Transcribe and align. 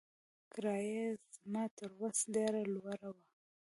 کرايه 0.51 0.85
يې 0.95 1.07
زما 1.37 1.63
تر 1.77 1.89
وس 1.99 2.17
ډېره 2.35 2.61
لوړه 2.73 3.07
وه. 3.15 3.21